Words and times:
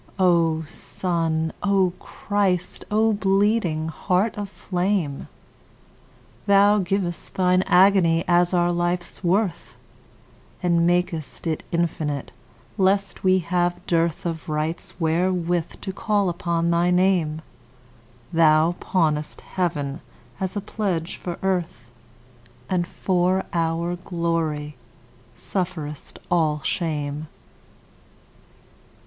O 0.17 0.63
Sun, 0.63 1.53
O 1.61 1.93
Christ, 1.99 2.83
O 2.89 3.13
bleeding 3.13 3.87
Heart 3.89 4.35
of 4.35 4.49
flame! 4.49 5.27
Thou 6.47 6.79
giv'st 6.79 7.35
Thine 7.35 7.61
agony 7.67 8.23
as 8.27 8.51
our 8.51 8.71
life's 8.71 9.23
worth, 9.23 9.75
And 10.63 10.87
mak'st 10.87 11.45
it 11.45 11.61
infinite, 11.71 12.31
lest 12.79 13.23
we 13.23 13.37
have 13.45 13.85
dearthOf 13.85 14.47
rights 14.47 14.99
wherewith 14.99 15.79
to 15.81 15.93
call 15.93 16.29
upon 16.29 16.71
thy 16.71 16.89
Name; 16.89 17.43
Thou 18.33 18.73
pawnest 18.79 19.41
Heaven 19.41 20.01
as 20.39 20.55
a 20.57 20.61
pledge 20.61 21.17
for 21.17 21.37
Earth, 21.43 21.91
And 22.67 22.87
for 22.87 23.45
our 23.53 23.95
glory 23.97 24.77
sufferest 25.35 26.17
all 26.31 26.59
shame. 26.63 27.27